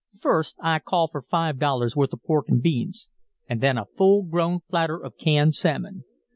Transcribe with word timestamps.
"First, 0.17 0.55
I 0.59 0.79
call 0.79 1.09
for 1.09 1.21
five 1.21 1.59
dollars' 1.59 1.95
worth 1.95 2.11
of 2.11 2.23
pork 2.23 2.47
an' 2.49 2.59
beans 2.59 3.11
an' 3.47 3.59
then 3.59 3.77
a 3.77 3.85
full 3.85 4.23
grown 4.23 4.61
platter 4.67 4.97
of 4.97 5.15
canned 5.15 5.53
salmon. 5.53 6.05